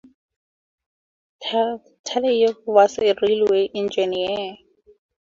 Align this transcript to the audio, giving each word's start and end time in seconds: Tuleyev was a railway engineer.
Tuleyev 1.47 2.55
was 2.65 2.97
a 2.97 3.13
railway 3.21 3.69
engineer. 3.75 4.57